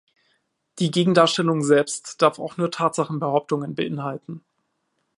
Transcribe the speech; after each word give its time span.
Die 0.79 0.89
Gegendarstellung 0.89 1.61
selbst 1.63 2.23
darf 2.23 2.39
auch 2.39 2.57
nur 2.57 2.71
Tatsachenbehauptungen 2.71 3.75
beinhalten. 3.75 4.43